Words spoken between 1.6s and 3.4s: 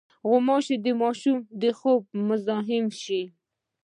د خوب مزاحمې شي.